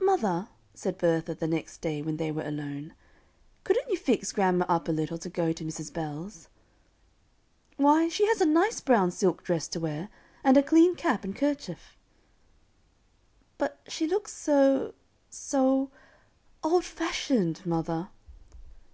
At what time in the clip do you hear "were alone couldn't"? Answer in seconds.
2.32-3.90